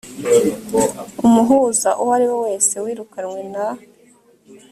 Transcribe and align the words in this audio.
umuhuza 1.25 1.89
uwo 2.01 2.11
ari 2.17 2.25
we 2.29 2.35
wese 2.45 2.73
wirukanywe 2.83 3.41
na 3.53 3.67